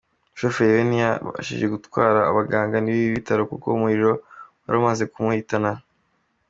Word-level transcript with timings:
Umushoferi 0.27 0.71
we 0.75 0.81
ntiyashije 0.89 1.65
gutabarwa 1.73 2.21
n’abaganga 2.25 2.75
b’ibi 2.85 3.09
bitaro 3.15 3.41
kuko 3.51 3.65
umuriro 3.77 4.11
wari 4.63 4.77
wamaze 4.79 5.03
kumuhitana. 5.11 5.71